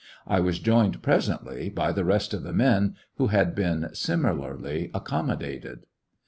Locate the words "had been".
3.27-3.89